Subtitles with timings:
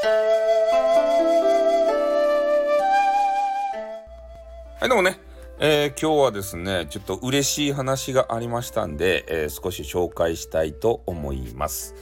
[0.00, 0.06] は
[4.82, 5.18] いどうもね、
[5.58, 11.96] えー、今日はですねちょっと嬉しい話がありましたんで、えー、少し紹介したいと思います、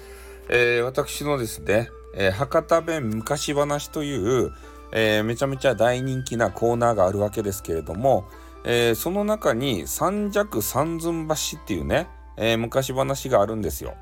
[0.50, 4.52] えー、私のですね、え博多弁昔話という、
[4.92, 8.28] えめちゃめちゃ大人気なコーナーがあるわけですけれども、
[8.64, 13.94] えその中に三尺三寸橋っていうね、え昔話があるんですよ。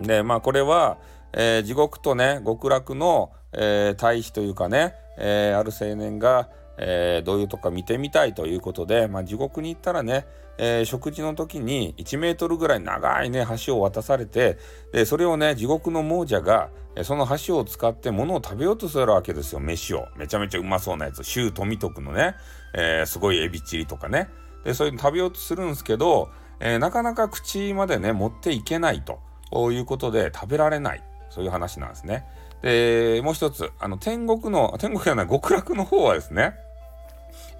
[0.00, 0.98] でまあこれは、
[1.36, 10.26] え地獄とね極楽の、え対比というかね、えある青年がえー、どういうとこか見てみたいということで、まあ、地獄に行ったらね、
[10.58, 14.58] え、食事の時に1メートルぐらい長いね橋を渡されて
[14.92, 16.70] でそれをね地獄の亡者が
[17.02, 20.06] その橋を使って物を食べようとするわけですよ飯を。
[20.16, 21.24] めちゃめちゃうまそうなやつ。
[21.24, 22.36] 周富徳のね、
[22.72, 24.28] え、すごいエビチリとかね。
[24.64, 26.30] でそういうの食べようとするんですけど、
[26.60, 31.02] えなかなか口までね持っていけないということで食べられない。
[31.34, 32.24] そういう話なんですね。
[32.62, 36.54] でもう一つあの天国の天国じゃない極楽の方はですね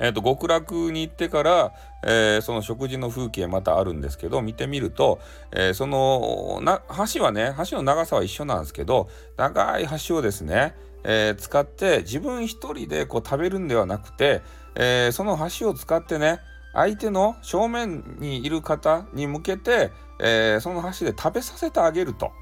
[0.01, 5.21] えーと、極楽に行ってから、えー、その食事の風景またあるんですけど見てみると、
[5.53, 6.83] えー、そのな
[7.13, 14.43] 橋はね橋の長さは一緒なんですけど長い橋をですね、えー、使って自分一人でこう食べるんではなくて、
[14.75, 16.41] えその橋を使ってね
[16.73, 22.33] 相手の正面にいる方に向けて、えその橋で食べさせてあげると。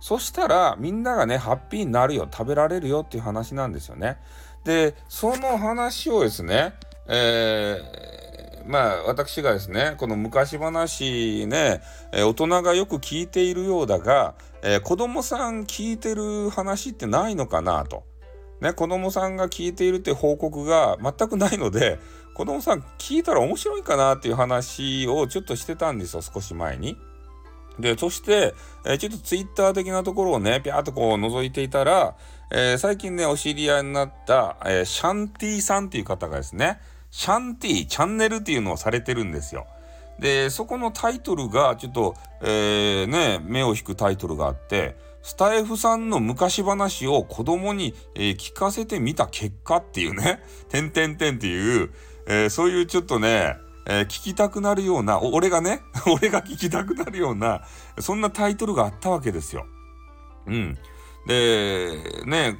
[0.00, 4.18] そしたらみんながねハッピーになるよ食べられるよっていう話なんですよね。
[4.64, 6.74] でその話をですね
[7.06, 18.04] えー、まあ私がですねこの昔話ね、えー、大人がよく聞いているようだが、えー、子供さん聞いてる話ってないのかなと。
[18.60, 21.98] ね、子供さんが聞いているって報告が全くないので
[22.34, 26.98] 子供さん聞いたら面白いかなっていう話をちょっとしてたんですよ少し前に。
[27.80, 32.16] でそして、えー、ちょっとツイッター的なところをねピャーっとこう覗いていたら、
[32.50, 39.66] えー、最近ねお知り合いになった、えー、シャンティさんっていう方がですねシャンティチャンネルっていうのをされてるんですよ。
[40.20, 51.90] で、そこのタイトルがちょっと、え、ね、目を引くタイトルがあって、スタイフさんの昔話を子供に、え、聞かせてみた結果っていうね、 てんてんてんっていう、
[52.26, 53.56] え、そういうちょっとね、
[53.92, 57.62] えー、聞きたくなるような、俺がね、 俺が聞きたくなるような、
[57.98, 59.66] そんなタイトルがあったわけですよ。
[60.46, 60.78] うん。
[61.26, 62.56] で、ね、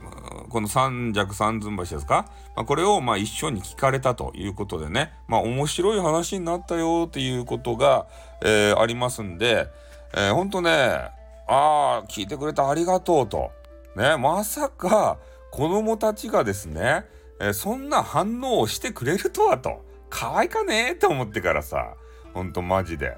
[0.49, 2.27] この三尺三寸橋ですか、
[2.57, 8.09] まあ、これをまあ一緒に聞かれたということでね、まあ面白い話になったよっていうことが、
[8.43, 9.69] えー、ありますんで、
[10.15, 11.13] えー、ほんとね、あ
[11.47, 13.53] あ、聞いてくれてありがとうと。
[13.95, 15.19] ね、まさか
[15.53, 17.05] 子供たちがですね、
[17.41, 19.89] えー、そんな反応をしてくれるとはと。
[20.11, 20.93] 可愛かね？
[20.93, 21.95] って思ってからさ、
[22.35, 23.17] ほんとマジで。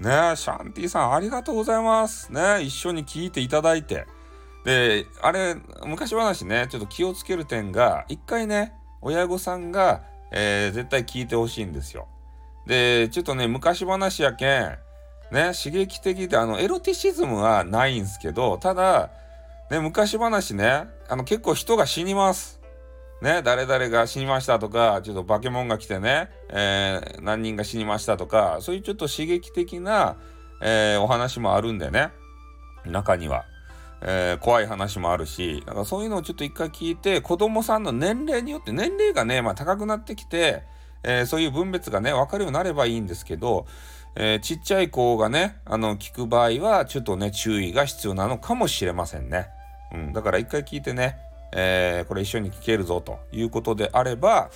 [0.00, 2.32] ねシャンティさんありがとうございます。
[2.32, 4.06] ね一緒に聞いていただいて。
[4.64, 5.56] で、あれ、
[5.86, 10.02] 昔話ね、ちょっと気をつける点が、一回ね、親御さんが、
[10.32, 12.08] えー、絶対聞いてほしいんですよ。
[12.66, 14.78] で、ちょっとね、昔話やけん、
[15.32, 19.10] ね、刺激的で、あの、エロティシズムはないんすけど、ただ、
[19.70, 22.59] ね、昔話ね、あの、結構人が死にます。
[23.22, 30.16] ね、誰々が死にましたとか、ちょっと化け物が来てね、えー、何人が死にましたとか、そういうちょっと刺激的な、
[30.62, 32.10] えー、お話もあるんでね、
[32.86, 33.44] 中には。
[34.02, 40.62] えー、怖い話もあるし、だからそういうのをちょっと一回聞いて、子供さんの年齢によって、年齢がね、まあ高くなってきて、
[41.02, 43.66] えー、そういう分別がね、分かるようになればいいんですけど、
[44.16, 49.48] えー、ちっちゃい子がね、あの、聞く場合は、ちょっとね、注意が必要なのかもしれませんね。
[49.92, 51.18] うん、だから一回聞いてね、
[51.52, 54.50] えー、これ一緒に聞けるぞということであれば、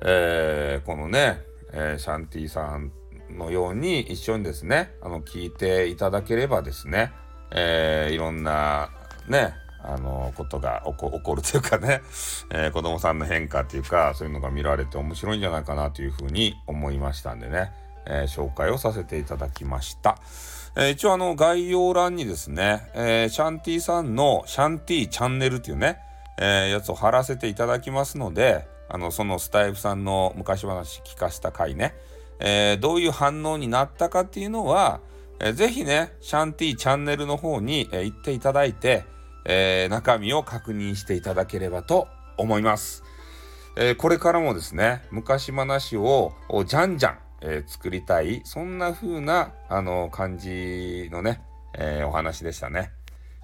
[0.00, 2.92] えー、このね、えー、シャンティさん
[3.30, 7.12] のように一緒にですね、あの、聞いていただければですね、
[7.54, 8.90] えー、いろんな
[9.28, 12.02] ねあのことが起こるというかね、
[12.50, 17.72] えー、子供さんの変化っていうかそういうのが見られて面白いんじゃないかなというふうに思いましたんでね、
[18.06, 20.18] えー、紹介をさせていただきました。
[20.76, 25.98] えー、一応あの概要欄にですね、えー、シャンティさんのシャンティチャンネルっていうね、
[26.38, 31.94] えー、やつを貼らせていただきますので、あの、そのスタイフさんの昔話聞かせた回ね、
[32.40, 35.00] えー、どういう反応になったかっていうのは、
[35.40, 39.04] えー、ぜひね、シャンティーチャンネルの方に、えー、行っていただいて、
[39.44, 43.02] えー、中身を確認していただければと思います。
[43.76, 46.32] えー、これからもですね、昔話を
[46.66, 51.42] じゃんじゃん、えー、作りたい、そんな風な、あの、感じのね、
[51.74, 52.92] えー、お話でしたね。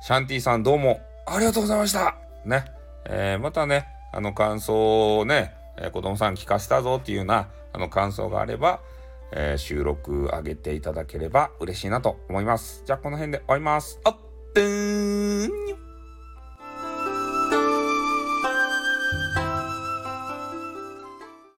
[0.02, 2.77] シャンティさんどうもありがとうございましたね。
[3.04, 8.80] えー、またね、あの感想をね、えー、子供さん聞かせたぞっていうような、あの感想があれば、
[9.32, 12.82] えー、収録上げていただければ嬉しいなと思います。
[12.86, 14.00] じゃあこの辺で終わります。
[14.04, 14.16] あっ、
[14.54, 15.88] てーん